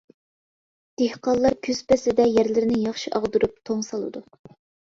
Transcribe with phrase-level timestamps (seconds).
[1.01, 4.29] دېھقانلار كۈز پەسلىدە يەرلىرىنى ياخشى ئاغدۇرۇپ توڭ سالىدۇ.